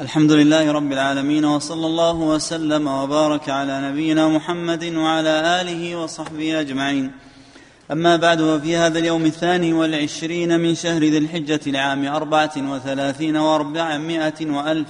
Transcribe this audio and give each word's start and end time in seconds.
الحمد 0.00 0.32
لله 0.32 0.72
رب 0.72 0.92
العالمين 0.92 1.44
وصلى 1.44 1.86
الله 1.86 2.14
وسلم 2.14 2.86
وبارك 2.86 3.48
على 3.48 3.90
نبينا 3.90 4.28
محمد 4.28 4.84
وعلى 4.84 5.60
آله 5.60 5.96
وصحبه 5.96 6.60
أجمعين. 6.60 7.12
أما 7.92 8.16
بعد 8.16 8.42
ففي 8.42 8.76
هذا 8.76 8.98
اليوم 8.98 9.24
الثاني 9.24 9.72
والعشرين 9.72 10.60
من 10.60 10.74
شهر 10.74 11.00
ذي 11.00 11.18
الحجة 11.18 11.60
لعام 11.66 12.06
أربعة 12.06 12.52
وثلاثين 12.56 13.36
وأربعمائة 13.36 14.50
وألف 14.50 14.88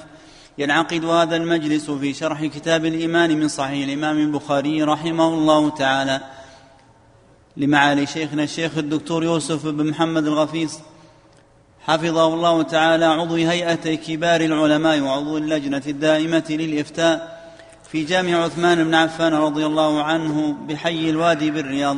ينعقد 0.59 1.05
هذا 1.05 1.36
المجلس 1.36 1.91
في 1.91 2.14
شرح 2.14 2.45
كتاب 2.45 2.84
الإيمان 2.84 3.39
من 3.39 3.48
صحيح 3.48 3.89
الإمام 3.89 4.18
البخاري 4.18 4.82
رحمه 4.82 5.29
الله 5.29 5.71
تعالى. 5.71 6.21
لمعالي 7.57 8.07
شيخنا 8.07 8.43
الشيخ 8.43 8.79
الدكتور 8.79 9.25
يوسف 9.25 9.66
بن 9.66 9.86
محمد 9.86 10.27
الغفيص 10.27 10.79
حفظه 11.87 12.35
الله 12.35 12.62
تعالى 12.62 13.05
عضو 13.05 13.35
هيئة 13.35 13.95
كبار 13.95 14.41
العلماء 14.41 15.01
وعضو 15.01 15.39
اللجنة 15.39 15.83
الدائمة 15.87 16.45
للإفتاء 16.51 17.45
في 17.91 18.05
جامع 18.05 18.45
عثمان 18.45 18.84
بن 18.84 18.95
عفان 18.95 19.34
رضي 19.34 19.66
الله 19.66 20.02
عنه 20.02 20.56
بحي 20.69 21.11
الوادي 21.11 21.51
بالرياض. 21.51 21.97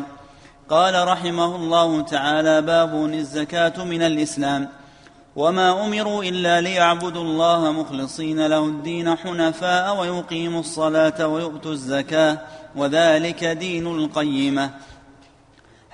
قال 0.69 1.09
رحمه 1.09 1.57
الله 1.57 2.01
تعالى 2.01 2.63
باب 2.63 3.05
الزكاة 3.05 3.85
من 3.85 4.03
الإسلام. 4.03 4.69
وما 5.37 5.85
أمروا 5.85 6.25
إلا 6.25 6.61
ليعبدوا 6.61 7.23
الله 7.23 7.73
مخلصين 7.73 8.47
له 8.47 8.65
الدين 8.65 9.17
حنفاء 9.17 10.01
ويقيموا 10.01 10.61
الصلاة 10.61 11.27
ويؤتوا 11.27 11.73
الزكاة. 11.73 12.39
وذلك 12.77 13.45
دين 13.45 13.87
القيمة. 13.87 14.71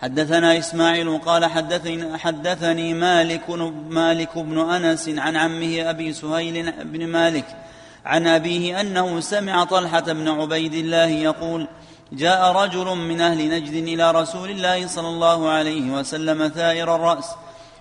حدثنا 0.03 0.59
إسماعيل 0.59 1.19
قال 1.19 1.45
حدثني, 1.45 2.19
حدثني 2.19 2.95
مالك, 2.95 3.51
مالك 3.89 4.39
بن 4.39 4.59
أنس 4.59 5.09
عن 5.09 5.37
عمه 5.37 5.91
أبي 5.91 6.13
سهيل 6.13 6.73
بن 6.85 7.07
مالك 7.07 7.57
عن 8.05 8.27
أبيه 8.27 8.81
أنه 8.81 9.21
سمع 9.21 9.65
طلحة 9.65 10.01
بن 10.01 10.29
عبيد 10.29 10.75
الله 10.75 11.07
يقول 11.07 11.69
جاء 12.13 12.53
رجل 12.53 12.85
من 12.85 13.21
أهل 13.21 13.51
نجد 13.51 13.73
إلى 13.73 14.11
رسول 14.11 14.51
الله 14.51 14.87
صلى 14.87 15.09
الله 15.09 15.49
عليه 15.49 15.91
وسلم 15.91 16.49
ثائر 16.49 16.95
الرأس 16.97 17.31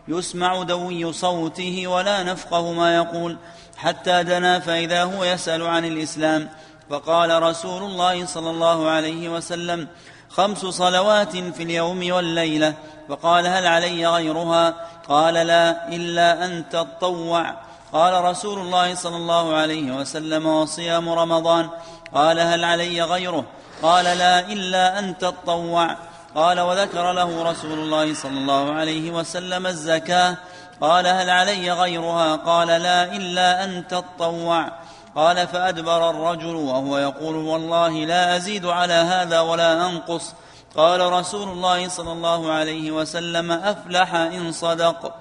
يسمع 0.08 0.64
دوي 0.64 1.14
صوته 1.14 1.88
ولا 1.88 2.24
نفقه 2.24 2.74
ما 2.74 2.96
يقول 2.96 3.38
حتى 3.78 4.24
دنا 4.24 4.60
فإذا 4.60 5.04
هو 5.04 5.24
يسأل 5.24 5.62
عن 5.62 5.86
الإسلام 5.86 6.50
فقال 6.90 7.44
رسول 7.44 7.84
الله 7.84 8.26
صلى 8.26 8.50
الله 8.50 8.90
عليه 8.90 9.30
وسلم 9.30 9.88
خمس 10.36 10.58
صلوات 10.58 11.38
في 11.38 11.64
اليوم 11.64 12.12
والليلة. 12.12 12.74
فقال 13.10 13.48
هل 13.48 13.68
علي 13.68 14.08
غيرها؟ 14.08 14.76
قال 15.10 15.34
لا 15.34 15.88
إلا 15.88 16.46
أن 16.46 16.70
تطوع. 16.70 17.56
قال 17.94 18.24
رسول 18.24 18.60
الله 18.60 18.96
صلى 18.96 19.16
الله 19.16 19.56
عليه 19.56 19.92
وسلم 19.92 20.46
وصيام 20.46 21.10
رمضان. 21.10 21.70
قال 22.14 22.40
هل 22.40 22.64
علي 22.64 23.02
غيره؟ 23.02 23.46
قال 23.82 24.06
لا 24.06 24.40
إلا 24.40 25.00
أن 25.00 25.18
تطوع. 25.18 25.96
قال 26.36 26.60
وذكر 26.60 27.12
له 27.12 27.52
رسول 27.52 27.80
الله 27.80 28.14
صلى 28.14 28.38
الله 28.38 28.74
عليه 28.74 29.12
وسلم 29.12 29.68
الزكاة. 29.68 30.38
قال 30.82 31.08
هل 31.08 31.30
علي 31.30 31.72
غيرها؟ 31.72 32.36
قال 32.36 32.68
لا 32.68 33.04
إلا 33.04 33.64
أن 33.64 33.88
تطوع. 33.88 34.72
قال 35.16 35.48
فأدبر 35.48 36.10
الرجل 36.10 36.56
وهو 36.56 36.98
يقول 36.98 37.36
والله 37.36 38.06
لا 38.06 38.38
أزيد 38.38 38.66
على 38.66 38.94
هذا 38.94 39.40
ولا 39.40 39.90
أنقص. 39.90 40.34
قال 40.76 41.14
رسول 41.14 41.50
الله 41.50 41.88
صلى 41.88 42.12
الله 42.12 42.52
عليه 42.52 42.92
وسلم 42.92 43.52
أفلح 43.52 44.16
إن 44.16 44.52
صدق. 44.52 45.16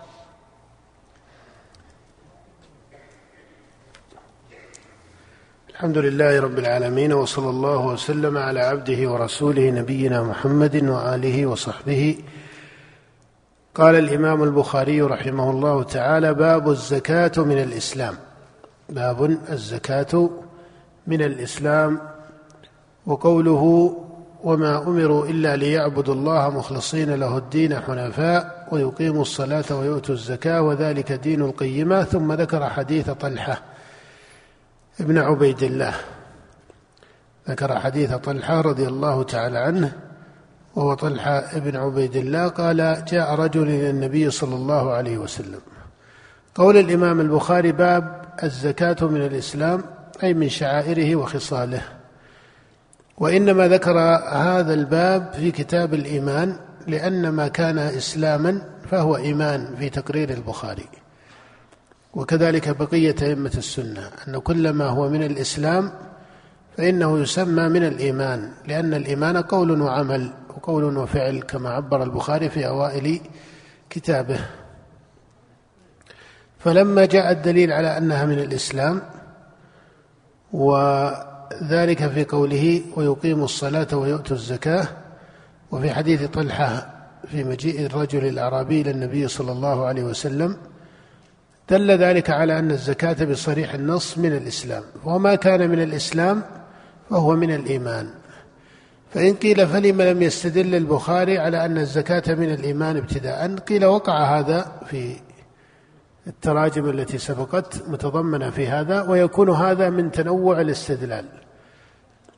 الحمد 5.71 5.99
لله 5.99 6.41
رب 6.41 6.59
العالمين 6.59 7.13
وصلى 7.13 7.51
الله 7.51 7.87
وسلم 7.87 8.39
على 8.39 8.61
عبده 8.61 9.11
ورسوله 9.11 9.71
نبينا 9.71 10.23
محمد 10.23 10.85
وآله 10.85 11.47
وصحبه. 11.47 12.19
قال 13.75 13.95
الإمام 13.95 14.43
البخاري 14.43 15.03
رحمه 15.03 15.51
الله 15.51 15.83
تعالى 15.83 16.35
باب 16.35 16.71
الزكاة 16.71 17.33
من 17.37 17.59
الإسلام. 17.63 18.30
باب 18.91 19.39
الزكاة 19.53 20.31
من 21.07 21.23
الإسلام 21.23 22.01
وقوله 23.07 23.97
وما 24.45 24.79
أمروا 24.79 25.27
إلا 25.27 25.57
ليعبدوا 25.57 26.15
الله 26.15 26.51
مخلصين 26.51 27.11
له 27.11 27.37
الدين 27.37 27.81
حنفاء 27.81 28.69
ويقيموا 28.73 29.23
الصلاة 29.23 29.65
ويؤتوا 29.71 30.15
الزكاة 30.15 30.63
وذلك 30.63 31.13
دين 31.13 31.43
القيمة. 31.43 32.05
ثم 32.05 32.33
ذكر 32.33 32.71
حديث 32.71 33.11
طلحة 33.11 33.63
ابن 35.01 35.19
عبيد 35.19 35.63
الله. 35.63 35.95
ذكر 37.49 37.79
حديث 37.79 38.15
طلحة 38.15 38.61
رضي 38.61 38.89
الله 38.89 39.23
تعالى 39.23 39.59
عنه 39.59 39.93
وهو 40.77 40.95
طلحة 40.95 41.39
ابن 41.39 41.77
عبيد 41.77 42.17
الله 42.17 42.49
قال 42.49 43.05
جاء 43.09 43.35
رجل 43.35 43.63
إلى 43.63 43.91
النبي 43.91 44.31
صلى 44.31 44.55
الله 44.55 44.93
عليه 44.93 45.19
وسلم. 45.19 45.61
قول 46.55 46.77
الإمام 46.77 47.21
البخاري 47.21 47.73
باب 47.73 48.20
الزكاة 48.43 48.97
من 49.01 49.23
الإسلام 49.23 49.85
أي 50.23 50.35
من 50.35 50.49
شعائره 50.49 51.17
وخصاله. 51.17 51.83
وإنما 53.19 53.69
ذكر 53.69 53.99
هذا 54.33 54.75
الباب 54.75 55.33
في 55.33 55.51
كتاب 55.51 55.95
الإيمان 55.95 56.57
لأن 56.87 57.29
ما 57.29 57.49
كان 57.49 57.79
إسلاما 57.79 58.63
فهو 58.91 59.17
إيمان 59.17 59.77
في 59.79 59.91
تقرير 59.91 60.31
البخاري. 60.31 60.89
وكذلك 62.15 62.77
بقية 62.77 63.15
أئمة 63.23 63.53
السنة 63.57 64.11
أن 64.29 64.39
كل 64.39 64.71
ما 64.71 64.87
هو 64.87 65.09
من 65.09 65.23
الإسلام 65.23 65.93
فإنه 66.77 67.19
يسمى 67.19 67.69
من 67.69 67.85
الإيمان 67.85 68.51
لأن 68.67 68.95
الإيمان 68.95 69.37
قول 69.37 69.83
وعمل 69.83 70.31
وقول 70.49 70.97
وفعل 70.97 71.41
كما 71.41 71.71
عبر 71.71 72.03
البخاري 72.03 72.49
في 72.49 72.67
أوائل 72.67 73.21
كتابه. 73.91 74.39
فلما 76.61 77.05
جاء 77.05 77.31
الدليل 77.31 77.73
على 77.73 77.99
أنها 77.99 78.25
من 78.27 78.39
الإسلام 78.39 79.03
وذلك 80.53 82.07
في 82.07 82.25
قوله 82.25 82.83
ويقيم 82.97 83.43
الصلاة 83.45 83.89
ويؤتوا 83.93 84.37
الزكاة 84.37 84.89
وفي 85.71 85.91
حديث 85.91 86.25
طلحة 86.25 86.95
في 87.31 87.45
مجيء 87.45 87.87
الرجل 87.87 88.27
الأعرابي 88.27 88.81
إلى 88.81 88.91
النبي 88.91 89.29
صلى 89.29 89.53
الله 89.53 89.87
عليه 89.87 90.03
وسلم 90.03 90.57
دل 91.71 91.91
ذلك 91.91 92.31
على 92.31 92.59
أن 92.59 92.71
الزكاة 92.71 93.25
بصريح 93.25 93.75
النص 93.75 94.19
من 94.19 94.33
الإسلام 94.33 94.83
وما 95.05 95.35
كان 95.35 95.71
من 95.71 95.83
الإسلام 95.83 96.43
فهو 97.11 97.37
من 97.37 97.55
الإيمان. 97.55 98.09
فإن 99.15 99.35
قيل 99.35 99.67
فلم 99.67 100.03
لم 100.03 100.23
يستدل 100.23 100.75
البخاري 100.75 101.39
على 101.39 101.65
أن 101.65 101.79
الزكاة 101.79 102.35
من 102.35 102.53
الإيمان 102.53 102.97
ابتداء 102.97 103.57
قيل 103.57 103.85
وقع 103.85 104.39
هذا 104.39 104.73
في 104.91 105.17
التراجم 106.27 106.91
التي 106.91 107.19
سبقت 107.19 107.89
متضمنة 107.89 108.51
في 108.51 108.69
هذا 108.69 109.03
ويكون 109.03 109.51
هذا 109.51 109.91
من 109.91 110.13
تنوع 110.13 110.61
الاستدلال. 110.61 111.25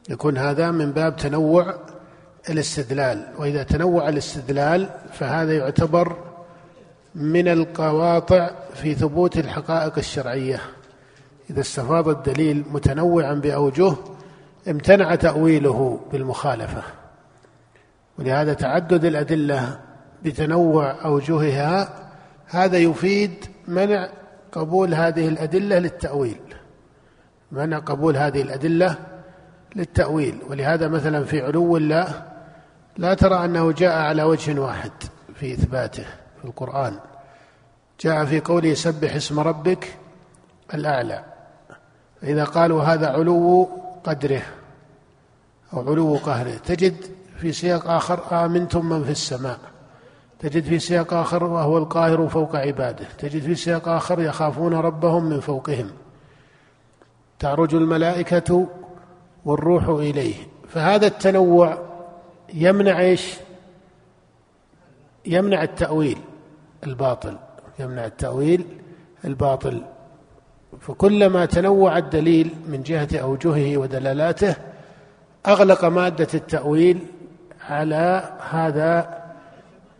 يكون 0.09 0.38
هذا 0.38 0.70
من 0.70 0.93
باب 0.93 1.16
تنوع 1.16 1.75
الاستدلال. 2.50 3.26
وإذا 3.38 3.62
تنوع 3.62 4.09
الاستدلال 4.09 4.88
فهذا 5.12 5.53
يعتبر 5.53 6.16
من 7.15 7.48
القواطع 7.48 8.50
في 8.75 8.94
ثبوت 8.94 9.38
الحقائق 9.38 9.98
الشرعية. 9.98 10.60
إذا 11.50 11.60
استفاض 11.60 12.09
الدليل 12.09 12.65
متنوعا 12.71 13.34
بأوجه 13.34 13.94
امتنع 14.69 15.15
تأويله 15.15 16.00
بالمخالفة. 16.12 16.82
ولهذا 18.19 18.54
تعدد 18.54 19.04
الأدلة 19.04 19.81
بتنوع 20.22 21.04
أوجهها 21.04 21.88
هذا 22.47 22.78
يفيد 22.78 23.44
منع 23.68 24.08
قبول 24.52 24.94
هذه 24.94 25.28
الأدلة 25.28 25.78
للتأويل. 25.78 26.40
منع 27.53 27.78
قبول 27.78 28.16
هذه 28.16 28.42
الأدلة 28.42 28.97
للتأويل. 29.76 30.38
ولهذا 30.48 30.88
مثلا 30.88 31.24
في 31.24 31.41
علو 31.41 31.76
الله 31.76 32.22
لا 32.97 33.14
ترى 33.14 33.44
أنه 33.44 33.72
جاء 33.72 33.98
على 33.98 34.22
وجه 34.22 34.60
واحد 34.60 34.91
في 35.34 35.53
إثباته 35.53 36.04
في 36.38 36.44
القرآن. 36.44 36.98
جاء 38.00 38.24
في 38.24 38.41
قوله 38.41 38.74
سبح 38.74 39.14
اسم 39.14 39.41
ربك 39.41 39.97
الأعلى. 40.74 41.24
فإذا 42.22 42.44
قالوا 42.44 42.82
هذا 42.82 43.08
علو 43.08 43.68
قدره 44.04 44.42
أو 45.72 45.91
علو 45.91 46.16
قهره 46.16 46.56
تجد 46.66 46.97
في 47.36 47.53
سياق 47.53 47.91
آخر 47.91 48.44
آمنتم 48.44 48.88
من 48.88 49.04
في 49.04 49.10
السماء. 49.10 49.58
تجد 50.42 50.65
في 50.65 50.78
سياق 50.78 51.15
آخر 51.15 51.44
وهو 51.44 51.78
القاهر 51.78 52.28
فوق 52.28 52.56
عباده. 52.56 53.04
تجد 53.18 53.42
في 53.42 53.54
سياق 53.54 53.89
آخر 53.89 54.21
يخافون 54.21 54.74
ربهم 54.74 55.24
من 55.24 55.41
فوقهم. 55.41 55.91
تعرج 57.39 57.74
الملائكة 57.74 58.68
والروح 59.44 59.89
إليه. 59.89 60.34
فهذا 60.68 61.06
التنوع 61.06 61.78
يمنع 62.54 63.00
إيش؟ 63.00 63.34
يمنع 65.27 65.62
التأويل 65.62 66.18
الباطل. 66.86 67.36
يمنع 67.78 68.04
التأويل 68.04 68.65
الباطل. 69.24 69.83
فكلما 70.80 71.47
تنوع 71.47 71.98
الدليل 71.98 72.54
من 72.66 72.83
جهة 72.83 73.09
أوجهه 73.15 73.77
ودلالاته 73.77 74.56
أغلق 75.47 75.84
مادة 75.84 76.28
التأويل 76.34 76.98
على 77.68 78.33
هذا 78.50 79.22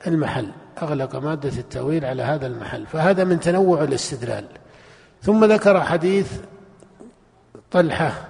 المحل 0.07 0.49
أغلق 0.83 1.17
مادة 1.17 1.59
التأويل 1.59 2.05
على 2.05 2.23
هذا 2.23 2.47
المحل 2.47 2.87
فهذا 2.87 3.25
من 3.25 3.41
تنوع 3.41 3.83
الاستدلال. 3.83 4.45
ثم 5.23 5.45
ذكر 5.45 5.81
حديث 5.81 6.33
طلحة 7.71 8.29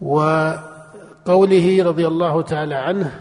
وقوله 0.00 1.84
رضي 1.84 2.06
الله 2.06 2.42
تعالى 2.42 2.74
عنه 2.74 3.20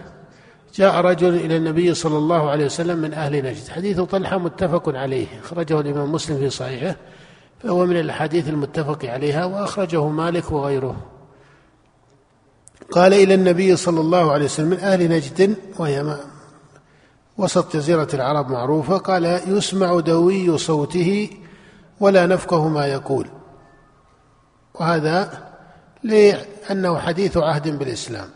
جاء 0.76 1.02
رجل 1.02 1.36
إلى 1.36 1.58
النبي 1.58 1.94
صلى 1.94 2.18
الله 2.18 2.50
عليه 2.50 2.66
وسلم 2.66 2.98
من 2.98 3.14
أهل 3.14 3.46
نجد. 3.46 3.68
حديث 3.70 4.00
طلحة 4.00 4.38
متفق 4.38 4.90
عليه 4.90 5.28
أخرجه 5.44 5.80
الإمام 5.80 6.12
مسلم 6.12 6.38
في 6.38 6.50
صحيحه 6.50 6.96
فهو 7.64 7.86
من 7.86 8.00
الأحاديث 8.00 8.50
المتفق 8.50 9.06
عليها 9.06 9.46
وأخرجه 9.46 10.08
مالك 10.08 10.52
وغيره. 10.52 10.96
قال 12.92 13.14
إلى 13.14 13.34
النبي 13.34 13.76
صلى 13.76 14.02
الله 14.02 14.32
عليه 14.32 14.46
وسلم 14.46 14.70
من 14.70 14.80
أهل 14.80 15.10
نجد 15.10 15.56
وهي 15.80 16.18
وسط 17.38 17.76
جزيرة 17.76 18.08
العرب 18.14 18.50
معروفة 18.50 18.98
قال 18.98 19.26
يسمع 19.26 20.00
دوي 20.00 20.58
صوته 20.58 21.30
ولا 22.00 22.26
نفقه 22.26 22.68
ما 22.68 22.86
يقول. 22.86 23.28
وهذا 24.74 25.48
لأنه 26.04 27.00
حديث 27.00 27.38
عهد 27.38 27.80
بالإسلام. 27.80 28.30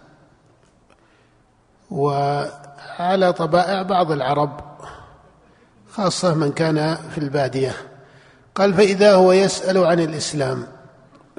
وعلى 1.91 3.33
طبائع 3.33 3.81
بعض 3.81 4.11
العرب 4.11 4.61
خاصة 5.89 6.33
من 6.33 6.51
كان 6.51 6.95
في 6.95 7.17
البادية 7.17 7.73
قال 8.55 8.73
فإذا 8.73 9.13
هو 9.13 9.31
يسأل 9.31 9.77
عن 9.77 9.99
الإسلام 9.99 10.67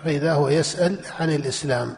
فإذا 0.05 0.33
هو 0.33 0.49
يسأل 0.49 0.99
عن 1.21 1.31
الإسلام. 1.31 1.97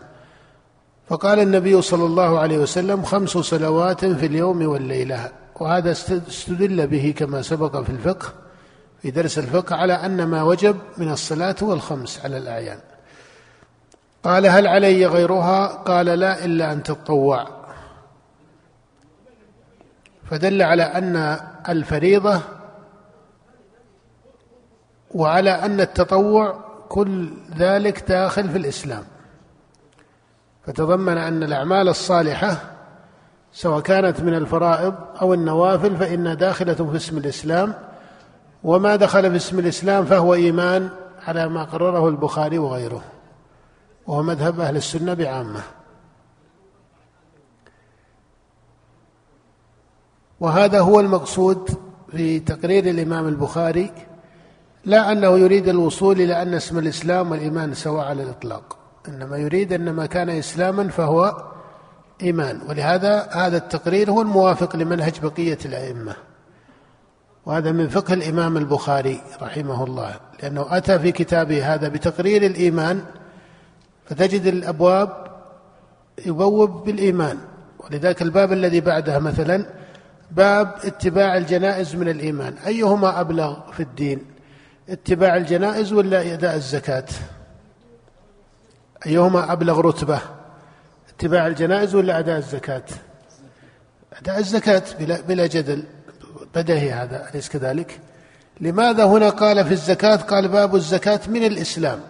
فقال 1.09 1.39
النبي 1.39 1.83
صلى 1.83 2.05
الله 2.05 2.39
عليه 2.39 2.59
وسلم 2.59 3.03
خمس 3.03 3.31
صلوات 3.31 4.05
في 4.05 4.27
اليوم 4.27 4.67
والليلة. 4.69 5.44
وهذا 5.61 5.93
استدل 5.93 6.87
به 6.87 7.15
كما 7.17 7.43
سبق 7.43 7.83
في 7.83 7.91
الفقه 7.91 8.33
في 9.03 9.11
درس 9.11 9.39
الفقه 9.39 9.77
على 9.77 9.93
أن 9.93 10.25
ما 10.25 10.43
وجب 10.43 10.77
من 10.99 11.13
الصلاة 11.13 11.57
هو 11.63 11.73
الخمس 11.73 12.25
على 12.25 12.37
الأعيان. 12.37 12.79
قال 14.23 14.47
هل 14.47 14.67
علي 14.67 15.07
غيرها؟ 15.07 15.67
قال 15.67 16.07
لا 16.07 16.45
إلا 16.45 16.73
أن 16.73 16.83
تتطوع. 16.83 17.49
فدل 20.31 20.63
على 20.63 20.83
أن 20.83 21.41
الفريضة 21.69 22.41
وعلى 25.15 25.51
أن 25.51 25.81
التطوع 25.81 26.65
كل 26.89 27.33
ذلك 27.57 28.09
داخل 28.09 28.51
في 28.51 28.59
الإسلام. 28.59 29.05
فتضمن 30.67 31.19
أن 31.19 31.43
الأعمال 31.43 31.89
الصالحة 31.89 32.74
سواء 33.55 33.81
كانت 33.81 34.21
من 34.21 34.35
الفرائض 34.35 34.95
أو 35.23 35.35
النوافل 35.35 35.97
فإنها 35.97 36.35
داخلة 36.35 36.75
في 36.75 36.97
اسم 36.97 37.19
الإسلام. 37.19 37.75
وما 38.65 38.97
دخل 38.97 39.31
في 39.31 39.37
اسم 39.37 39.59
الإسلام 39.59 40.05
فهو 40.05 40.35
إيمان 40.35 40.89
على 41.27 41.49
ما 41.49 41.65
قرره 41.65 42.09
البخاري 42.09 42.59
وغيره. 42.59 43.03
وهو 44.07 44.23
مذهب 44.23 44.61
أهل 44.61 44.77
السنة 44.77 45.15
بعامة. 45.15 45.61
وهذا 50.41 50.81
هو 50.81 51.01
المقصود 51.01 51.71
في 52.11 52.41
تقرير 52.41 52.85
الإمام 52.85 53.29
البخاري 53.29 53.91
لا 54.85 55.13
أنه 55.13 55.39
يريد 55.39 55.69
الوصول 55.69 56.21
إلى 56.21 56.43
أن 56.43 56.55
اسم 56.55 56.79
الإسلام 56.79 57.31
والإيمان 57.31 57.75
سواء 57.75 58.05
على 58.07 58.23
الإطلاق. 58.23 58.77
إنما 59.09 59.37
يريد 59.37 59.73
أن 59.73 59.91
ما 59.91 60.07
كان 60.07 60.31
إسلاما 60.31 60.89
فهو 60.89 61.54
إيمان. 62.23 62.61
ولهذا 62.69 63.29
هذا 63.33 63.57
التقرير 63.57 64.11
هو 64.11 64.23
الموافق 64.23 64.77
لمنهج 64.77 65.21
بقية 65.21 65.59
الأئمة. 65.65 66.15
وهذا 67.47 67.73
من 67.73 67.89
فقه 67.89 68.15
الإمام 68.15 68.57
البخاري 68.57 69.21
رحمه 69.43 69.85
الله. 69.85 70.15
لأنه 70.43 70.67
أتى 70.71 70.99
في 70.99 71.13
كتابه 71.13 71.75
هذا 71.75 71.89
بتقرير 71.89 72.47
الإيمان 72.47 73.05
فتجد 74.07 74.47
الأبواب 74.47 75.27
يبوب 76.27 76.85
بالإيمان. 76.85 77.39
ولذلك 77.79 78.23
الباب 78.23 78.53
الذي 78.53 78.81
بعده 78.81 79.19
مثلا 79.19 79.67
باب 80.31 80.75
اتباع 80.85 81.37
الجنائز 81.37 81.97
من 81.97 82.09
الإيمان. 82.09 82.55
أيهما 82.67 83.21
أبلغ 83.21 83.71
في 83.71 83.81
الدين؟ 83.81 84.25
اتباع 84.89 85.37
الجنائز 85.37 85.93
ولا 85.93 86.35
أداء 86.35 86.55
الزكاة؟ 86.55 87.07
أيهما 89.07 89.53
أبلغ 89.53 89.81
رتبة؟ 89.81 90.21
اتباع 91.25 91.47
الجنائز 91.47 91.95
ولا 91.95 92.19
أداء 92.19 92.39
الزكاة؟ 92.39 92.83
أداء 94.13 94.39
الزكاة 94.39 94.83
بلا, 94.99 95.21
بلا 95.21 95.47
جدل. 95.47 95.85
بدهي 96.55 96.93
هذا 96.93 97.31
أليس 97.31 97.49
كذلك؟ 97.49 98.01
لماذا 98.61 99.05
هنا 99.05 99.29
قال 99.29 99.65
في 99.65 99.73
الزكاة؟ 99.73 100.17
قال 100.17 100.49
باب 100.49 100.75
الزكاة 100.75 101.21
من 101.29 101.45
الإسلام. 101.45 102.01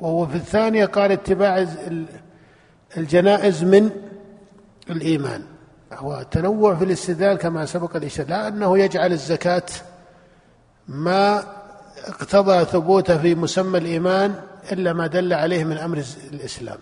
وهو 0.00 0.26
في 0.26 0.36
الثانية 0.36 0.86
قال 0.86 1.12
اتباع 1.12 1.66
الجنائز 2.96 3.64
من 3.64 3.90
الإيمان. 4.90 5.42
هو 5.92 6.22
تنوع 6.30 6.74
في 6.74 6.84
الاستدلال 6.84 7.38
كما 7.38 7.66
سبق 7.66 7.96
الإشارة. 7.96 8.28
لا 8.28 8.48
أنه 8.48 8.78
يجعل 8.78 9.12
الزكاة 9.12 9.66
ما 10.88 11.42
اقتضى 12.04 12.64
ثبوته 12.64 13.18
في 13.18 13.34
مسمى 13.34 13.78
الإيمان 13.78 14.34
إلا 14.72 14.92
ما 14.92 15.06
دل 15.06 15.32
عليه 15.32 15.64
من 15.64 15.78
أمر 15.78 16.02
الإسلام. 16.32 16.78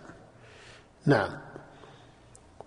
نعم. 1.06 1.45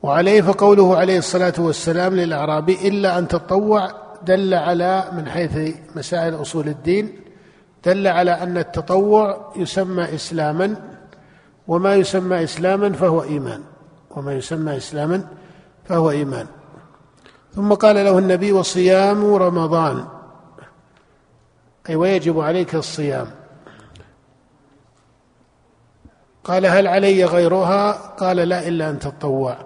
وعليه 0.03 0.41
فقوله 0.41 0.97
عليه 0.97 1.17
الصلاة 1.17 1.53
والسلام 1.57 2.15
للأعرابي 2.15 2.87
إلا 2.87 3.19
أن 3.19 3.27
تطوع 3.27 3.91
دل 4.23 4.53
على 4.53 5.03
من 5.11 5.29
حيث 5.29 5.75
مسائل 5.95 6.41
أصول 6.41 6.67
الدين 6.67 7.19
دل 7.85 8.07
على 8.07 8.31
أن 8.31 8.57
التطوع 8.57 9.53
يسمى 9.55 10.15
إسلاما 10.15 10.75
وما 11.67 11.95
يسمى 11.95 12.43
إسلاما 12.43 12.93
فهو 12.93 13.23
إيمان 13.23 13.63
وما 14.11 14.33
يسمى 14.33 14.77
إسلاما 14.77 15.27
فهو 15.85 16.09
إيمان. 16.09 16.47
ثم 17.55 17.73
قال 17.73 17.95
له 17.95 18.17
النبي 18.17 18.51
وصيام 18.51 19.33
رمضان. 19.33 20.05
أي 21.89 21.95
ويجب 21.95 22.39
عليك 22.39 22.75
الصيام. 22.75 23.27
قال 26.43 26.65
هل 26.65 26.87
علي 26.87 27.25
غيرها؟ 27.25 27.91
قال 27.91 28.37
لا 28.37 28.67
إلا 28.67 28.89
أن 28.89 28.99
تطوع. 28.99 29.57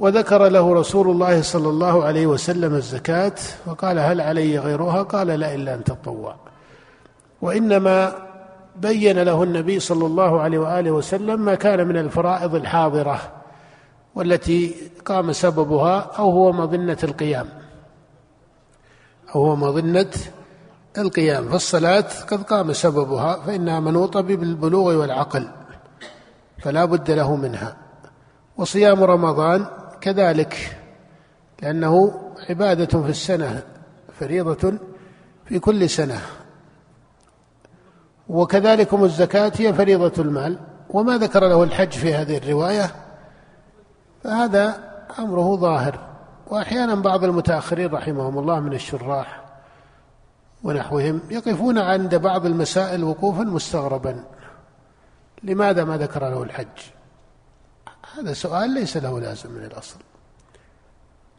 وذكر 0.00 0.48
له 0.48 0.74
رسول 0.74 1.10
الله 1.10 1.42
صلى 1.42 1.68
الله 1.68 2.04
عليه 2.04 2.26
وسلم 2.26 2.74
الزكاة 2.74 3.34
وقال 3.66 3.98
هل 3.98 4.20
علي 4.20 4.58
غيرها؟ 4.58 5.02
قال 5.02 5.26
لا 5.26 5.54
إلا 5.54 5.74
أن 5.74 5.84
تطوع. 5.84 6.36
وإنما 7.42 8.14
بين 8.76 9.18
له 9.18 9.42
النبي 9.42 9.80
صلى 9.80 10.06
الله 10.06 10.40
عليه 10.40 10.58
وآله 10.58 10.90
وسلم 10.90 11.40
ما 11.40 11.54
كان 11.54 11.88
من 11.88 11.96
الفرائض 11.96 12.54
الحاضرة 12.54 13.20
والتي 14.14 14.74
قام 15.04 15.32
سببها 15.32 15.98
أو 16.18 16.30
هو 16.30 16.52
مظنة 16.52 16.98
القيام. 17.04 17.48
أو 19.34 19.46
هو 19.46 19.56
مظنة 19.56 20.10
القيام. 20.98 21.48
فالصلاة 21.48 22.06
قد 22.30 22.42
قام 22.42 22.72
سببها 22.72 23.40
فإنها 23.46 23.80
منوطة 23.80 24.20
بالبلوغ 24.20 24.94
والعقل 24.94 25.48
فلا 26.62 26.84
بد 26.84 27.10
له 27.10 27.36
منها. 27.36 27.76
وصيام 28.56 29.04
رمضان 29.04 29.66
كذلك 30.00 30.78
لأنه 31.62 32.20
عبادة 32.48 33.02
في 33.02 33.10
السنة 33.10 33.62
فريضة 34.20 34.78
في 35.46 35.58
كل 35.58 35.90
سنة. 35.90 36.20
وكذلكم 38.28 39.04
الزكاة 39.04 39.52
هي 39.58 39.74
فريضة 39.74 40.22
المال. 40.22 40.58
وما 40.90 41.18
ذكر 41.18 41.40
له 41.48 41.62
الحج 41.62 41.92
في 41.92 42.14
هذه 42.14 42.36
الرواية 42.36 42.90
فهذا 44.24 44.90
أمره 45.18 45.56
ظاهر. 45.56 45.98
وأحيانا 46.46 46.94
بعض 46.94 47.24
المتأخرين 47.24 47.92
رحمهم 47.92 48.38
الله 48.38 48.60
من 48.60 48.72
الشراح 48.72 49.44
ونحوهم 50.62 51.20
يقفون 51.30 51.78
عند 51.78 52.14
بعض 52.14 52.46
المسائل 52.46 53.04
وقوفا 53.04 53.42
مستغربا. 53.42 54.24
لماذا 55.42 55.84
ما 55.84 55.96
ذكر 55.96 56.28
له 56.28 56.42
الحج؟ 56.42 56.99
هذا 58.18 58.32
سؤال 58.32 58.70
ليس 58.70 58.96
له 58.96 59.20
لازم 59.20 59.50
من 59.50 59.64
الأصل. 59.64 59.96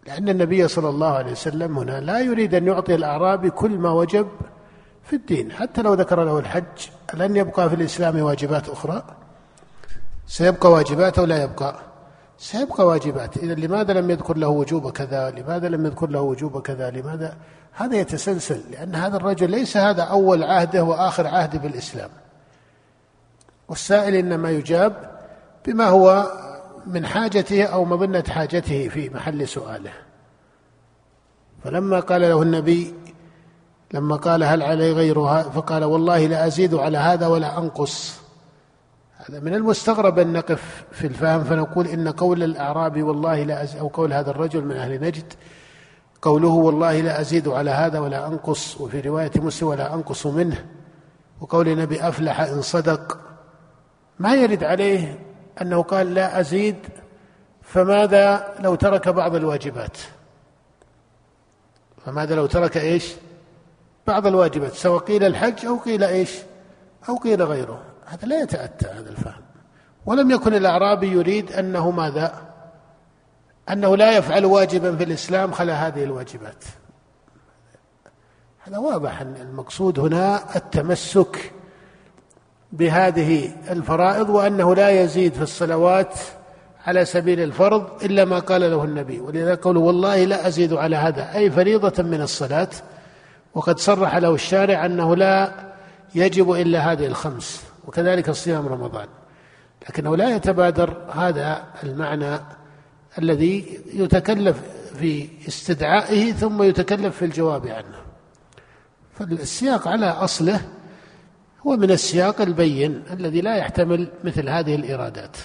لأن 0.07 0.29
النبي 0.29 0.67
صلى 0.67 0.89
الله 0.89 1.13
عليه 1.13 1.31
وسلم 1.31 1.77
هنا 1.77 1.99
لا 1.99 2.19
يريد 2.19 2.55
أن 2.55 2.67
يعطي 2.67 2.95
الأعرابي 2.95 3.49
كل 3.49 3.71
ما 3.71 3.91
وجب 3.91 4.27
في 5.03 5.15
الدين. 5.15 5.51
حتى 5.51 5.81
لو 5.81 5.93
ذكر 5.93 6.23
له 6.23 6.39
الحج 6.39 6.87
لن 7.13 7.35
يبقى 7.35 7.69
في 7.69 7.75
الإسلام 7.75 8.21
واجبات 8.21 8.69
أخرى. 8.69 9.03
سيبقى 10.27 10.71
واجبات 10.71 11.19
أو 11.19 11.25
لا 11.25 11.43
يبقى؟ 11.43 11.75
سيبقى 12.37 12.87
واجبات. 12.87 13.37
إذا 13.37 13.53
لماذا 13.53 13.93
لم 13.93 14.09
يذكر 14.09 14.37
له 14.37 14.47
وجوب 14.47 14.91
كذا؟ 14.91 15.29
لماذا 15.29 15.69
لم 15.69 15.85
يذكر 15.85 16.09
له 16.09 16.21
وجوب 16.21 16.61
كذا؟ 16.61 16.89
لماذا؟ 16.89 17.37
هذا 17.73 17.95
يتسلسل 17.95 18.61
لأن 18.71 18.95
هذا 18.95 19.17
الرجل 19.17 19.51
ليس 19.51 19.77
هذا 19.77 20.03
أول 20.03 20.43
عهده 20.43 20.83
وآخر 20.83 21.27
عهده 21.27 21.59
بالإسلام. 21.59 22.09
والسائل 23.69 24.15
إنما 24.15 24.49
يجاب 24.51 25.11
بما 25.65 25.87
هو 25.87 26.31
من 26.87 27.05
حاجته 27.05 27.63
أو 27.63 27.85
مظنة 27.85 28.23
حاجته 28.29 28.87
في 28.87 29.09
محل 29.09 29.47
سؤاله. 29.47 29.91
فلما 31.63 31.99
قال 31.99 32.21
له 32.21 32.41
النبي 32.41 32.93
لما 33.93 34.15
قال 34.15 34.43
هل 34.43 34.63
علي 34.63 34.91
غيرها 34.91 35.43
فقال 35.43 35.83
والله 35.83 36.27
لا 36.27 36.47
أزيد 36.47 36.73
على 36.73 36.97
هذا 36.97 37.27
ولا 37.27 37.57
أنقص. 37.57 38.21
هذا 39.29 39.39
من 39.39 39.53
المستغرب 39.53 40.19
أن 40.19 40.33
نقف 40.33 40.83
في 40.91 41.07
الفهم 41.07 41.43
فنقول 41.43 41.87
إن 41.87 42.07
قول 42.07 42.43
الأعرابي 42.43 43.03
والله 43.03 43.43
لا 43.43 43.63
أزيد 43.63 43.79
أو 43.79 43.87
قول 43.87 44.13
هذا 44.13 44.31
الرجل 44.31 44.65
من 44.65 44.75
أهل 44.75 45.01
نجد 45.01 45.33
قوله 46.21 46.47
والله 46.47 47.01
لا 47.01 47.21
أزيد 47.21 47.47
على 47.47 47.71
هذا 47.71 47.99
ولا 47.99 48.27
أنقص 48.27 48.81
وفي 48.81 48.99
رواية 48.99 49.31
مسلم 49.35 49.67
ولا 49.69 49.93
أنقص 49.93 50.27
منه 50.27 50.65
وقول 51.41 51.67
النبي 51.67 52.07
أفلح 52.07 52.39
إن 52.39 52.61
صدق. 52.61 53.19
ما 54.19 54.35
يرد 54.35 54.63
عليه 54.63 55.19
أنه 55.61 55.83
قال 55.83 56.13
لا 56.13 56.39
أزيد 56.39 56.75
فماذا 57.61 58.55
لو 58.59 58.75
ترك 58.75 59.09
بعض 59.09 59.35
الواجبات؟ 59.35 59.97
فماذا 62.05 62.35
لو 62.35 62.45
ترك 62.45 62.77
إيش؟ 62.77 63.13
بعض 64.07 64.27
الواجبات 64.27 64.73
سواء 64.73 64.99
قيل 64.99 65.23
الحج 65.23 65.65
أو 65.65 65.77
قيل 65.77 66.03
إيش؟ 66.03 66.31
أو 67.09 67.15
قيل 67.15 67.43
غيره. 67.43 67.81
هذا 68.05 68.27
لا 68.27 68.41
يتأتى 68.41 68.87
هذا 68.87 69.09
الفهم. 69.09 69.41
ولم 70.05 70.31
يكن 70.31 70.53
الأعرابي 70.53 71.07
يريد 71.07 71.51
أنه 71.51 71.91
ماذا؟ 71.91 72.41
أنه 73.69 73.97
لا 73.97 74.17
يفعل 74.17 74.45
واجبا 74.45 74.95
في 74.95 75.03
الإسلام 75.03 75.51
خلا 75.51 75.87
هذه 75.87 76.03
الواجبات. 76.03 76.63
هذا 78.59 78.77
واضح 78.77 79.21
أن 79.21 79.35
المقصود 79.41 79.99
هنا 79.99 80.55
التمسك 80.55 81.51
بهذه 82.71 83.51
الفرائض 83.69 84.29
وأنه 84.29 84.75
لا 84.75 84.89
يزيد 84.89 85.33
في 85.33 85.41
الصلوات 85.41 86.13
على 86.85 87.05
سبيل 87.05 87.39
الفرض 87.39 88.03
إلا 88.03 88.25
ما 88.25 88.39
قال 88.39 88.61
له 88.61 88.83
النبي. 88.83 89.19
ولذا 89.19 89.55
قالوا 89.55 89.87
والله 89.87 90.25
لا 90.25 90.47
أزيد 90.47 90.73
على 90.73 90.95
هذا 90.95 91.35
أي 91.35 91.51
فريضة 91.51 92.03
من 92.03 92.21
الصلاة. 92.21 92.69
وقد 93.53 93.79
صرح 93.79 94.15
له 94.15 94.33
الشارع 94.33 94.85
أنه 94.85 95.15
لا 95.15 95.53
يجب 96.15 96.51
إلا 96.51 96.91
هذه 96.91 97.05
الخمس 97.05 97.63
وكذلك 97.87 98.31
صيام 98.31 98.67
رمضان. 98.67 99.07
لكنه 99.89 100.17
لا 100.17 100.35
يتبادر 100.35 100.97
هذا 101.11 101.63
المعنى 101.83 102.39
الذي 103.19 103.79
يتكلف 103.93 104.61
في 104.99 105.29
استدعائه 105.47 106.31
ثم 106.31 106.63
يتكلف 106.63 107.17
في 107.17 107.25
الجواب 107.25 107.67
عنه. 107.67 108.01
فالسياق 109.19 109.87
على 109.87 110.05
أصله 110.05 110.61
هو 111.67 111.77
من 111.77 111.91
السياق 111.91 112.41
البين 112.41 113.03
الذي 113.11 113.41
لا 113.41 113.55
يحتمل 113.55 114.07
مثل 114.23 114.49
هذه 114.49 114.75
الإرادات. 114.75 115.37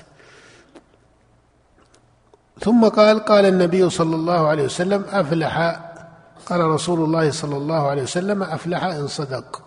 ثم 2.61 2.89
قال 2.89 3.19
قال 3.19 3.47
النبي 3.47 3.91
صلى 3.91 4.17
الله 4.17 4.49
عليه 4.49 4.65
وسلم 4.65 5.05
أفلح 5.11 5.81
قال 6.47 6.61
رسول 6.61 7.01
الله 7.01 7.31
صلى 7.31 7.57
الله 7.57 7.89
عليه 7.89 8.03
وسلم 8.03 8.43
أفلح 8.43 8.85
إن 8.85 9.07
صدق. 9.07 9.63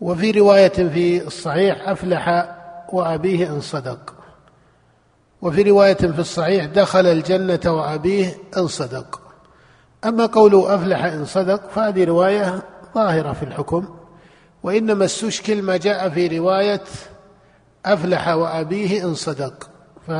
وفي 0.00 0.30
رواية 0.30 0.68
في 0.68 1.26
الصحيح 1.26 1.88
أفلح 1.88 2.54
وأبيه 2.92 3.48
إن 3.48 3.60
صدق. 3.60 4.14
وفي 5.42 5.62
رواية 5.62 5.94
في 5.94 6.18
الصحيح 6.18 6.64
دخل 6.64 7.06
الجنة 7.06 7.72
وأبيه 7.72 8.34
إن 8.56 8.66
صدق. 8.66 9.20
أما 10.04 10.26
قوله 10.26 10.74
أفلح 10.74 11.04
إن 11.04 11.24
صدق 11.24 11.70
فهذه 11.70 12.04
رواية 12.04 12.62
ظاهرة 12.94 13.32
في 13.32 13.42
الحكم. 13.42 14.03
وإنما 14.64 15.04
استشكل 15.04 15.62
ما 15.62 15.76
جاء 15.76 16.08
في 16.08 16.38
رواية 16.38 16.80
أفلح 17.86 18.28
وأبيه 18.28 19.04
إن 19.04 19.14
صدق. 19.14 19.70
ف 20.06 20.10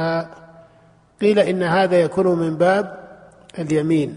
قيل 1.21 1.39
إن 1.39 1.63
هذا 1.63 2.01
يكون 2.01 2.27
من 2.27 2.57
باب 2.57 3.09
اليمين. 3.59 4.17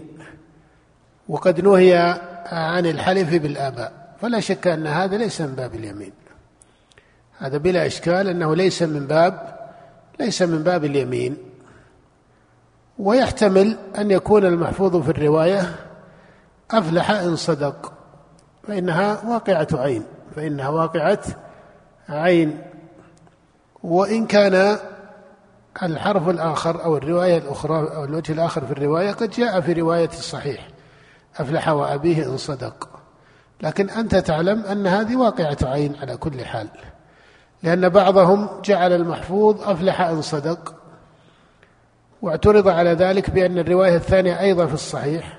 وقد 1.28 1.60
نهي 1.60 2.20
عن 2.46 2.86
الحلف 2.86 3.34
بالآباء. 3.42 4.14
فلا 4.20 4.40
شك 4.40 4.66
أن 4.66 4.86
هذا 4.86 5.16
ليس 5.16 5.40
من 5.40 5.54
باب 5.54 5.74
اليمين. 5.74 6.12
هذا 7.38 7.58
بلا 7.58 7.86
إشكال 7.86 8.28
أنه 8.28 8.56
ليس 8.56 8.82
من 8.82 9.06
باب 9.06 9.58
ليس 10.20 10.42
من 10.42 10.62
باب 10.62 10.84
اليمين. 10.84 11.36
ويحتمل 12.98 13.76
أن 13.98 14.10
يكون 14.10 14.44
المحفوظ 14.44 14.96
في 14.96 15.10
الرواية 15.10 15.74
أفلح 16.70 17.10
إن 17.10 17.36
صدق 17.36 17.92
فإنها 18.68 19.22
واقعة 19.26 19.68
عين. 19.72 20.04
فإنها 20.36 20.68
واقعة 20.68 21.20
عين. 22.08 22.62
وإن 23.82 24.26
كان 24.26 24.78
الحرف 25.82 26.28
الآخر 26.28 26.84
أو 26.84 26.96
الرواية 26.96 27.38
الأخرى 27.38 27.96
أو 27.96 28.04
الوجه 28.04 28.32
الآخر 28.32 28.64
في 28.64 28.72
الرواية 28.72 29.12
قد 29.12 29.30
جاء 29.30 29.60
في 29.60 29.72
رواية 29.72 30.08
الصحيح. 30.08 30.68
أفلح 31.38 31.68
وأبيه 31.68 32.24
إن 32.26 32.36
صدق. 32.36 32.88
لكن 33.62 33.90
أنت 33.90 34.14
تعلم 34.14 34.64
أن 34.64 34.86
هذه 34.86 35.16
واقعة 35.16 35.56
عين 35.62 35.96
على 36.00 36.16
كل 36.16 36.44
حال. 36.44 36.68
لأن 37.62 37.88
بعضهم 37.88 38.48
جعل 38.64 38.92
المحفوظ 38.92 39.62
أفلح 39.62 40.00
إن 40.00 40.22
صدق. 40.22 40.74
واعترض 42.22 42.68
على 42.68 42.90
ذلك 42.90 43.30
بأن 43.30 43.58
الرواية 43.58 43.96
الثانية 43.96 44.40
أيضا 44.40 44.66
في 44.66 44.74
الصحيح. 44.74 45.38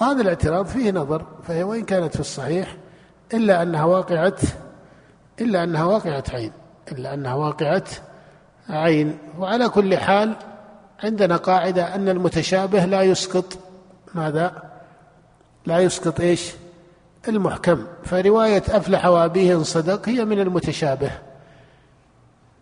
وهذا 0.00 0.22
الاعتراض 0.22 0.66
فيه 0.66 0.90
نظر. 0.90 1.24
فهي 1.42 1.62
وإن 1.62 1.84
كانت 1.84 2.14
في 2.14 2.20
الصحيح 2.20 2.76
إلا 3.34 3.62
أنها 3.62 3.84
واقعة 3.84 4.36
إلا 5.40 5.64
أنها 5.64 5.84
واقعة 5.84 6.24
عين 6.32 6.52
إلا 6.92 7.14
أنها 7.14 7.34
واقعة 7.34 7.84
عين. 8.68 9.18
وعلى 9.38 9.68
كل 9.68 9.96
حال 9.96 10.32
عندنا 11.04 11.36
قاعدة 11.36 11.94
أن 11.94 12.08
المتشابه 12.08 12.84
لا 12.84 13.02
يسقط. 13.02 13.58
ماذا؟ 14.14 14.62
لا 15.66 15.78
يسقط 15.78 16.20
إيش؟ 16.20 16.52
المحكم. 17.28 17.86
فرواية 18.04 18.62
أفلح 18.68 19.06
وأبيه 19.06 19.54
إن 19.54 19.64
صدق 19.64 20.08
هي 20.08 20.24
من 20.24 20.40
المتشابه. 20.40 21.10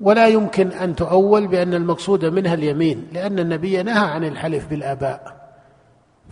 ولا 0.01 0.27
يمكن 0.27 0.73
أن 0.73 0.97
تؤول 0.97 1.47
بأن 1.47 1.75
المقصود 1.75 2.25
منها 2.25 2.55
اليمين 2.55 3.09
لأن 3.13 3.39
النبي 3.39 3.83
نهى 3.83 4.07
عن 4.11 4.25
الحلف 4.25 4.67
بالآباء. 4.67 5.34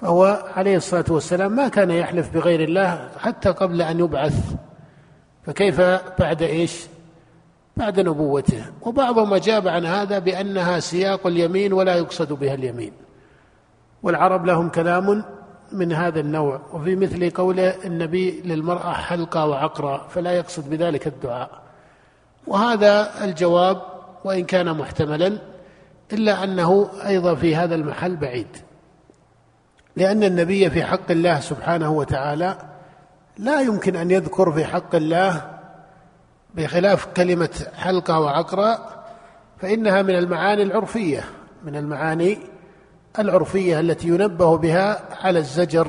فهو 0.03 0.45
عليه 0.57 0.77
الصلاة 0.77 1.05
والسلام 1.11 1.53
ما 1.53 1.69
كان 1.69 1.91
يحلف 1.91 2.35
بغير 2.35 2.65
الله 2.65 3.09
حتى 3.19 3.51
قبل 3.51 3.83
أن 3.83 4.01
يبعث. 4.01 4.55
فكيف 5.47 5.81
بعد 6.19 6.43
إيش؟ 6.43 6.87
بعد 7.77 8.01
نبوته. 8.01 8.65
وبعضهم 8.83 9.35
أجاب 9.35 9.69
عن 9.69 9.87
هذا 9.87 10.19
بأنها 10.19 10.81
سياق 10.81 11.27
اليمين 11.27 11.73
ولا 11.73 11.95
يقصد 11.95 12.33
بها 12.33 12.55
اليمين. 12.55 12.93
والعرب 14.03 14.47
لهم 14.47 14.69
كلام 14.69 15.25
من 15.73 15.93
هذا 15.93 16.21
النوع. 16.21 16.61
وفي 16.73 16.97
مثل 16.97 17.31
قول 17.31 17.61
النبي 17.61 18.41
للمرأة 18.41 18.93
حلقة 18.93 19.47
وعقرة 19.47 20.07
فلا 20.09 20.33
يقصد 20.33 20.71
بذلك 20.71 21.07
الدعاء. 21.07 21.51
وهذا 22.47 23.25
الجواب 23.25 23.83
وإن 24.25 24.45
كان 24.45 24.77
محتملا 24.77 25.39
إلا 26.13 26.45
أنه 26.45 26.91
أيضا 27.07 27.35
في 27.35 27.57
هذا 27.57 27.75
المحل 27.75 28.17
بعيد. 28.17 28.57
لأن 29.97 30.25
النبي 30.25 30.71
في 30.71 30.85
حق 30.85 31.11
الله 31.11 31.41
سبحانه 31.41 31.91
وتعالى 31.91 32.59
لا 33.39 33.61
يمكن 33.61 33.97
أن 33.97 34.11
يذكر 34.11 34.53
في 34.53 34.65
حق 34.65 34.95
الله 34.95 35.51
بخلاف 36.55 37.07
كلمة 37.07 37.67
حلقة 37.75 38.21
وعقرة 38.21 38.79
فإنها 39.59 40.03
من 40.03 40.15
المعاني 40.15 40.63
العرفية 40.63 41.25
من 41.65 41.77
المعاني 41.77 42.39
العرفية 43.19 43.81
التي 43.81 44.09
ينبه 44.09 44.57
بها 44.57 45.03
على 45.25 45.39
الزجر 45.39 45.89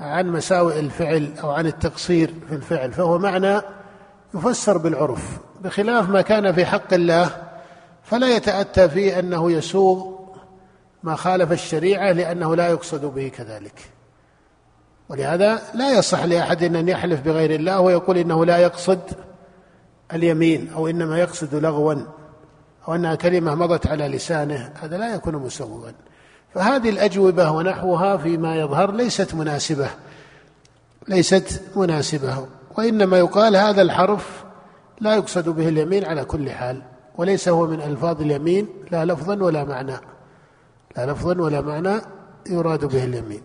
عن 0.00 0.26
مساوئ 0.26 0.80
الفعل 0.80 1.32
أو 1.42 1.50
عن 1.50 1.66
التقصير 1.66 2.34
في 2.48 2.54
الفعل 2.54 2.92
فهو 2.92 3.18
معنى 3.18 3.60
يفسر 4.34 4.78
بالعرف. 4.78 5.38
بخلاف 5.60 6.10
ما 6.10 6.22
كان 6.22 6.52
في 6.52 6.66
حق 6.66 6.94
الله 6.94 7.30
فلا 8.02 8.36
يتأتى 8.36 8.88
فيه 8.88 9.18
أنه 9.18 9.52
يسوغ 9.52 10.17
ما 11.02 11.16
خالف 11.16 11.52
الشريعة 11.52 12.12
لأنه 12.12 12.56
لا 12.56 12.68
يقصد 12.68 13.04
به 13.04 13.28
كذلك. 13.28 13.90
ولهذا 15.08 15.62
لا 15.74 15.98
يصح 15.98 16.24
لأحد 16.24 16.62
أن 16.62 16.88
يحلف 16.88 17.20
بغير 17.20 17.54
الله 17.54 17.80
ويقول 17.80 18.18
إنه 18.18 18.44
لا 18.44 18.58
يقصد 18.58 19.00
اليمين 20.14 20.70
أو 20.74 20.88
إنما 20.88 21.18
يقصد 21.18 21.54
لغوا 21.54 21.94
أو 22.88 22.94
أنها 22.94 23.14
كلمة 23.14 23.54
مضت 23.54 23.86
على 23.86 24.08
لسانه. 24.08 24.72
هذا 24.80 24.98
لا 24.98 25.14
يكون 25.14 25.34
مسوغا. 25.34 25.92
فهذه 26.54 26.88
الأجوبة 26.90 27.50
ونحوها 27.50 28.16
فيما 28.16 28.56
يظهر 28.56 28.92
ليست 28.92 29.34
مناسبة. 29.34 29.88
ليست 31.08 31.62
مناسبة. 31.76 32.46
وإنما 32.78 33.18
يقال 33.18 33.56
هذا 33.56 33.82
الحرف 33.82 34.44
لا 35.00 35.14
يقصد 35.14 35.48
به 35.48 35.68
اليمين 35.68 36.04
على 36.04 36.24
كل 36.24 36.50
حال. 36.50 36.82
وليس 37.16 37.48
هو 37.48 37.66
من 37.66 37.80
ألفاظ 37.80 38.20
اليمين 38.20 38.68
لا 38.90 39.04
لفظا 39.04 39.42
ولا 39.42 39.64
معنى. 39.64 40.00
لا 40.96 41.12
لفظا 41.12 41.40
ولا 41.40 41.60
معنى 41.60 42.00
يراد 42.50 42.84
به 42.84 43.04
اليمين. 43.04 43.42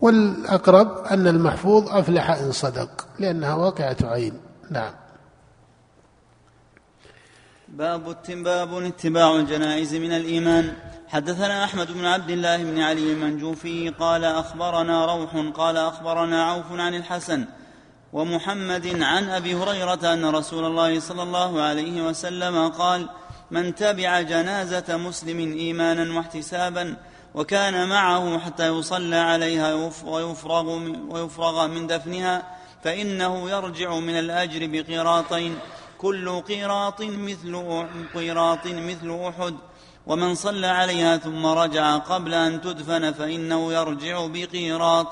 والأقرب 0.00 0.98
أن 0.98 1.26
المحفوظ 1.26 1.88
أفلح 1.88 2.30
إن 2.30 2.52
صدق 2.52 3.08
لأنها 3.18 3.54
واقعة 3.54 3.96
عين. 4.02 4.40
نعم. 4.70 4.92
باب 7.68 8.16
باب 8.28 8.74
اتباع 8.74 9.36
الجنائز 9.36 9.94
من 9.94 10.12
الإيمان. 10.12 10.72
حدثنا 11.08 11.64
أحمد 11.64 11.92
بن 11.92 12.04
عبد 12.04 12.30
الله 12.30 12.56
بن 12.56 12.80
علي 12.80 13.12
المنجوفي 13.12 13.88
قال 13.88 14.24
أخبرنا 14.24 15.06
روح 15.06 15.36
قال 15.54 15.76
أخبرنا 15.76 16.44
عوف 16.44 16.72
عن 16.72 16.94
الحسن 16.94 17.44
ومحمد 18.12 19.02
عن 19.02 19.28
أبي 19.28 19.54
هريرة 19.54 20.12
أن 20.12 20.26
رسول 20.26 20.64
الله 20.64 21.00
صلى 21.00 21.22
الله 21.22 21.62
عليه 21.62 22.08
وسلم 22.08 22.68
قال 22.68 23.08
من 23.50 23.74
تبع 23.74 24.20
جنازة 24.20 24.96
مسلم 24.96 25.38
إيمانا 25.38 26.16
واحتسابا 26.16 26.96
وكان 27.34 27.88
معه 27.88 28.38
حتى 28.38 28.68
يصلى 28.68 29.16
عليها 29.16 29.74
ويفرغ 30.04 30.68
ويفرغ 31.08 31.66
من 31.66 31.86
دفنها 31.86 32.42
فإنه 32.84 33.50
يرجع 33.50 33.94
من 33.94 34.18
الأجر 34.18 34.66
بقيراطين 34.66 35.58
كل 35.98 36.40
قيراط 36.40 37.02
مثل 37.02 37.86
قيراط 38.14 38.66
مثل 38.66 39.20
أحد. 39.28 39.54
ومن 40.06 40.34
صلى 40.34 40.66
عليها 40.66 41.16
ثم 41.16 41.46
رجع 41.46 41.96
قبل 41.96 42.34
أن 42.34 42.60
تدفن 42.60 43.12
فإنه 43.12 43.72
يرجع 43.72 44.26
بقيراط 44.26 45.06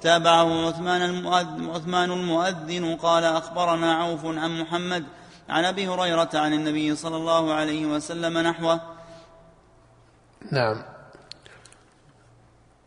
تابعه 0.00 0.68
عثمان 0.68 1.02
المؤذن, 1.02 1.70
عثمان 1.70 2.10
المؤذن 2.10 2.96
قال 2.96 3.24
أخبرنا 3.24 3.94
عوف 3.94 4.24
عن 4.24 4.60
محمد 4.60 5.04
عن 5.48 5.64
أبي 5.64 5.88
هريرة 5.88 6.30
عن 6.34 6.52
النبي 6.52 6.96
صلى 6.96 7.16
الله 7.16 7.54
عليه 7.54 7.86
وسلم 7.86 8.38
نحوه. 8.38 8.80
نعم. 10.52 10.82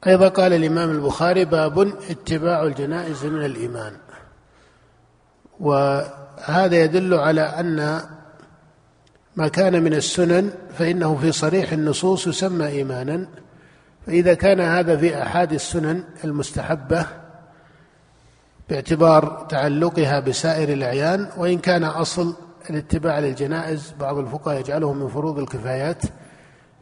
أيضا 0.07 0.27
قال 0.27 0.53
الإمام 0.53 0.91
البخاري 0.91 1.45
باب 1.45 1.79
اتباع 2.09 2.63
الجنائز 2.63 3.25
من 3.25 3.45
الإيمان. 3.45 3.97
وهذا 5.59 6.75
يدل 6.75 7.13
على 7.13 7.41
أن 7.41 8.01
ما 9.35 9.47
كان 9.47 9.83
من 9.83 9.93
السنن 9.93 10.51
فإنه 10.77 11.17
في 11.17 11.31
صريح 11.31 11.71
النصوص 11.71 12.27
يسمى 12.27 12.67
إيمانا. 12.67 13.27
فإذا 14.07 14.33
كان 14.33 14.59
هذا 14.59 14.97
في 14.97 15.23
أحاد 15.23 15.53
السنن 15.53 16.03
المستحبة 16.23 17.05
باعتبار 18.69 19.47
تعلقها 19.49 20.19
بسائر 20.19 20.73
الأعيان 20.73 21.29
وإن 21.37 21.57
كان 21.57 21.83
أصل 21.83 22.35
الاتباع 22.69 23.19
للجنائز 23.19 23.93
بعض 23.99 24.17
الفقهاء 24.17 24.59
يجعله 24.59 24.93
من 24.93 25.07
فروض 25.07 25.39
الكفايات 25.39 26.03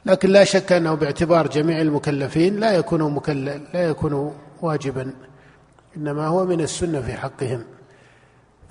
لكن 0.05 0.29
لا 0.29 0.43
شك 0.43 0.71
أنه 0.71 0.93
باعتبار 0.93 1.47
جميع 1.47 1.81
المكلفين 1.81 2.59
لا 2.59 2.71
يكون 2.71 3.13
مكلف 3.13 3.61
لا 3.73 3.83
يكون 3.83 4.33
واجبا 4.61 5.13
إنما 5.97 6.27
هو 6.27 6.45
من 6.45 6.61
السنة 6.61 7.01
في 7.01 7.13
حقهم. 7.13 7.63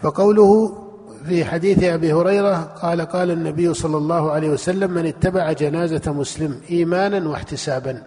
فقوله 0.02 0.82
في 1.28 1.44
حديث 1.44 1.85
أبي 1.85 2.12
هريرة 2.12 2.56
قال 2.56 3.00
قال 3.00 3.30
النبي 3.30 3.75
صلى 3.75 3.96
الله 3.96 4.32
عليه 4.32 4.49
وسلم 4.49 4.90
من 4.90 5.06
اتبع 5.06 5.52
جنازة 5.52 6.12
مسلم 6.12 6.61
ايمانا 6.70 7.28
واحتسابا 7.28 8.02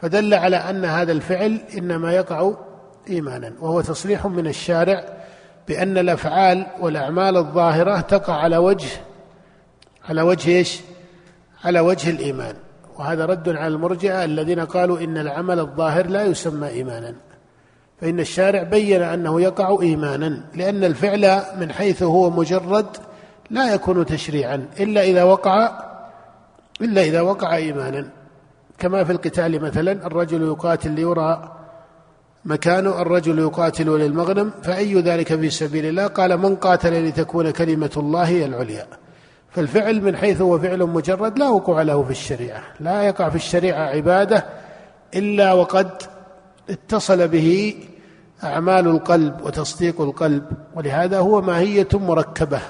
فدل 0.00 0.34
على 0.34 0.56
أن 0.56 0.84
هذا 0.84 1.12
الفعل 1.12 1.60
إنما 1.78 2.12
يقع 2.12 2.52
ايمانا 3.10 3.52
وهو 3.60 3.80
تصريح 3.80 4.26
من 4.26 4.46
الشارع 4.46 5.21
بأن 5.68 5.98
الأفعال 5.98 6.66
والأعمال 6.80 7.36
الظاهرة 7.36 8.00
تقع 8.00 8.34
على 8.34 8.56
وجه 8.56 8.88
على 10.08 10.22
وجه 10.22 10.50
إيش؟ 10.50 10.80
على 11.64 11.80
وجه 11.80 12.10
الإيمان. 12.10 12.54
وهذا 12.98 13.26
رد 13.26 13.48
على 13.48 13.74
المرجئة 13.74 14.24
الذين 14.24 14.60
قالوا 14.60 15.00
إن 15.00 15.18
العمل 15.18 15.60
الظاهر 15.60 16.06
لا 16.06 16.24
يسمى 16.24 16.68
إيمانا. 16.68 17.14
فإن 18.00 18.20
الشارع 18.20 18.62
بين 18.62 19.02
أنه 19.02 19.40
يقع 19.40 19.78
إيمانا 19.82 20.44
لأن 20.54 20.84
الفعل 20.84 21.42
من 21.60 21.72
حيث 21.72 22.02
هو 22.02 22.30
مجرد 22.30 22.86
لا 23.50 23.74
يكون 23.74 24.06
تشريعا 24.06 24.66
إلا 24.80 25.02
إذا 25.02 25.22
وقع 25.22 25.70
إلا 26.80 27.02
إذا 27.02 27.20
وقع 27.20 27.56
إيمانا. 27.56 28.08
كما 28.78 29.04
في 29.04 29.12
القتال 29.12 29.62
مثلا 29.62 29.92
الرجل 29.92 30.42
يقاتل 30.42 30.90
ليرى 30.90 31.61
مكانه 32.44 33.02
الرجل 33.02 33.38
يقاتل 33.38 33.86
للمغنم 33.86 34.50
فأي 34.62 34.94
ذلك 35.00 35.40
في 35.40 35.50
سبيل 35.50 35.86
الله؟ 35.86 36.06
قال 36.06 36.36
من 36.36 36.56
قاتل 36.56 37.08
لتكون 37.08 37.50
كلمة 37.50 37.90
الله 37.96 38.22
هي 38.22 38.44
العليا. 38.44 38.86
فالفعل 39.50 40.02
من 40.02 40.16
حيث 40.16 40.40
هو 40.40 40.58
فعل 40.58 40.78
مجرد 40.78 41.38
لا 41.38 41.48
وقوع 41.48 41.82
له 41.82 42.02
في 42.02 42.10
الشريعة. 42.10 42.62
لا 42.80 43.02
يقع 43.02 43.28
في 43.28 43.36
الشريعة 43.36 43.84
عبادة 43.84 44.44
إلا 45.14 45.52
وقد 45.52 45.90
اتصل 46.70 47.28
به 47.28 47.74
أعمال 48.44 48.86
القلب 48.86 49.40
وتصديق 49.44 50.00
القلب 50.00 50.44
ولهذا 50.74 51.18
هو 51.18 51.40
ماهية 51.40 51.88
مركبة. 51.92 52.60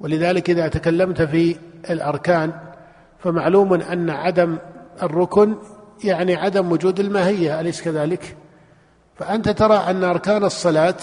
ولذلك 0.00 0.50
إذا 0.50 0.68
تكلمت 0.68 1.22
في 1.22 1.56
الأركان 1.90 2.52
فمعلوم 3.18 3.74
أن 3.74 4.10
عدم 4.10 4.56
الركن 5.02 5.54
يعني 6.04 6.34
عدم 6.34 6.72
وجود 6.72 7.00
الماهية 7.00 7.60
أليس 7.60 7.82
كذلك؟ 7.82 8.36
فأنت 9.16 9.48
ترى 9.48 9.76
أن 9.76 10.04
أركان 10.04 10.44
الصلاة 10.44 10.96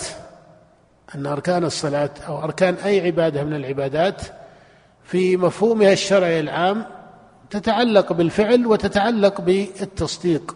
أن 1.16 1.26
أركان 1.26 1.64
الصلاة 1.64 2.10
أو 2.28 2.44
أركان 2.44 2.74
أي 2.74 3.02
عبادة 3.02 3.44
من 3.44 3.56
العبادات 3.56 4.22
في 5.04 5.38
مفهومها 5.38 5.94
الشرعي 5.94 6.40
العام 6.40 6.86
تتعلق 7.50 8.14
بالفعل 8.14 8.68
وتتعلق 8.68 9.42
بالتصديق 9.42 10.56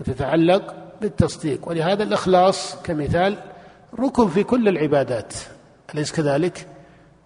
وتتعلق 0.00 0.74
بالتصديق 1.00 1.68
ولهذا 1.68 2.02
الإخلاص 2.02 2.82
كمثال 2.82 3.36
ركن 3.98 4.28
في 4.28 4.44
كل 4.44 4.68
العبادات 4.68 5.32
أليس 5.94 6.12
كذلك؟ 6.12 6.66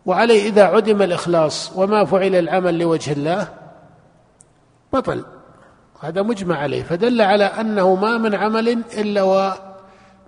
وعليه 0.07 0.48
إذا 0.48 0.64
عدم 0.64 1.03
الإخلاص 1.03 1.72
وما 1.77 2.05
فعل 2.05 2.35
العمل 2.35 2.79
لوجه 2.79 3.12
الله 3.12 3.48
بطل 4.92 5.24
هذا 6.00 6.22
مجمع 6.22 6.57
عليه 6.57 6.83
فدل 6.83 7.20
على 7.22 7.44
أنه 7.44 7.94
ما 7.94 8.18
من 8.18 8.35
عمل 8.35 8.68
إلا 8.98 9.52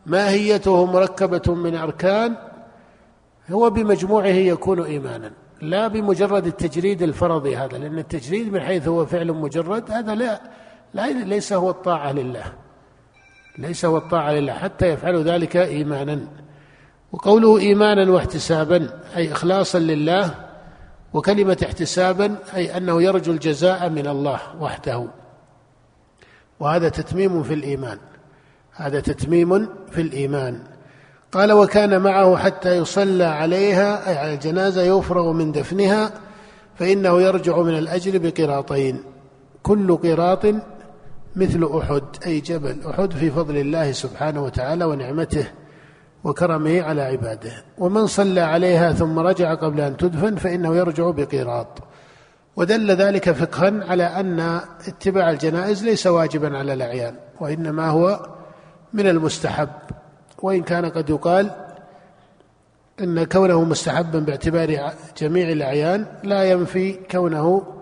وماهيته 0.07 0.87
مركبة 0.87 1.55
من 1.55 1.77
أركان 1.77 2.37
هو 3.51 3.71
بمجموعه 3.71 4.27
يكون 4.27 4.83
إيمانا 4.83 5.33
لا 5.63 5.89
بمجرد 5.89 6.47
التجريد 6.47 7.03
الفرضي 7.03 7.57
هذا 7.57 7.79
لأن 7.79 7.99
التجريد 7.99 8.53
من 8.53 8.61
حيث 8.61 8.89
هو 8.89 9.07
فعل 9.07 9.33
مجرد 9.33 9.91
هذا 9.91 10.15
لا, 10.15 10.41
لا 10.95 11.11
ليس 11.11 11.53
هو 11.53 11.71
الطاعة 11.71 12.13
لله 12.13 12.45
ليس 13.59 13.85
هو 13.85 13.97
الطاعة 13.97 14.33
لله 14.33 14.53
حتى 14.53 14.87
يفعل 14.87 15.23
ذلك 15.23 15.57
إيمانا. 15.57 16.29
وقوله 17.13 17.59
إيمانا 17.59 18.13
واحتسابا 18.13 18.91
أي 19.17 19.33
إخلاصا 19.33 19.79
لله 19.79 20.35
وكلمة 21.15 21.57
احتسابا 21.63 22.37
أي 22.55 22.77
أنه 22.77 23.03
يرجو 23.03 23.33
الجزاء 23.33 23.89
من 23.89 24.07
الله 24.07 24.41
وحده. 24.61 25.07
وهذا 26.61 26.89
تتميم 26.89 27.43
في 27.43 27.55
الإيمان. 27.55 27.99
هذا 28.73 29.01
تتميم 29.01 29.69
في 29.91 30.01
الإيمان. 30.01 30.59
قال 31.33 31.53
وكان 31.53 32.01
معه 32.01 32.37
حتى 32.37 32.77
يصلى 32.77 33.25
عليها 33.25 34.09
أي 34.09 34.17
على 34.17 34.35
الجنازة 34.35 34.83
يفرغ 34.83 35.33
من 35.33 35.53
دفنها 35.53 36.11
فإنه 36.79 37.23
يرجع 37.23 37.59
من 37.59 37.79
الأجر 37.79 38.19
بقراطين. 38.19 39.03
كل 39.63 39.97
قراط 39.97 40.47
مثل 41.37 41.71
أحد 41.79 42.03
أي 42.27 42.41
جبل 42.41 42.77
أحد 42.91 43.13
في 43.13 43.31
فضل 43.31 43.57
الله 43.57 43.93
سبحانه 43.93 44.45
وتعالى 44.45 44.85
ونعمته 44.85 45.47
وكرمه 46.25 46.83
على 46.83 47.03
عباده. 47.03 47.53
ومن 47.79 48.07
صلى 48.07 48.41
عليها 48.41 48.93
ثم 48.93 49.19
رجع 49.19 49.55
قبل 49.55 49.81
أن 49.81 49.97
تدفن 49.97 50.37
فإنه 50.37 50.77
يرجع 50.77 51.11
بقيراط 51.11 51.86
ودل 52.57 52.91
ذلك 52.91 53.31
فقها 53.31 53.91
على 53.91 54.05
أن 54.05 54.61
اتباع 54.89 55.31
الجنائز 55.31 55.85
ليس 55.85 56.07
واجبا 56.07 56.59
على 56.59 56.73
الأعيان 56.73 57.15
وإنما 57.41 57.89
هو 57.89 58.27
من 58.93 59.09
المستحب. 59.09 59.69
وإن 60.43 60.63
كان 60.63 60.87
قد 60.87 61.11
يقال 61.11 61.51
إن 63.01 63.25
كونه 63.25 63.65
مستحبا 63.65 64.19
باعتبار 64.19 64.93
جميع 65.19 65.49
الأعيان 65.49 66.07
لا 66.25 66.45
ينفي 66.45 66.93
كونه 66.93 67.75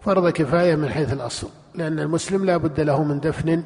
فرض 0.00 0.28
كفاية 0.28 0.76
من 0.76 0.88
حيث 0.88 1.12
الأصل 1.12 1.48
لأن 1.74 1.98
المسلم 1.98 2.44
لا 2.44 2.56
بد 2.56 2.80
له 2.80 3.02
من 3.02 3.20
دفن 3.20 3.62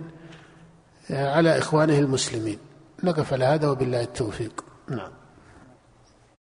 على 1.10 1.58
إخوانه 1.58 1.98
المسلمين. 1.98 2.58
نقف 3.04 3.32
على 3.32 3.44
هذا 3.44 3.68
وبالله 3.68 4.00
التوفيق. 4.00 4.64
نعم. 4.88 5.10